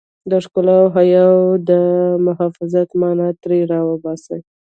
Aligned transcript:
د 0.29 0.31
ښکلا 0.43 0.75
او 0.81 0.87
حيا 0.95 1.27
د 1.69 1.71
محافظت 2.25 2.89
مانا 3.01 3.29
ترې 3.41 3.59
را 3.71 3.79
وباسي. 3.89 4.39